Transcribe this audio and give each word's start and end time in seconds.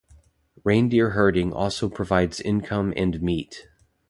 Reindeer 0.63 1.11
herding 1.11 1.53
also 1.53 1.87
provides 1.87 2.41
income 2.41 2.91
and 2.97 3.21
meat. 3.21 3.67